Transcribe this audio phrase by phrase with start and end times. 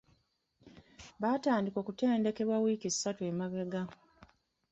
[1.21, 3.81] Baatandika okutendekebwa wiiki ssatu emabega.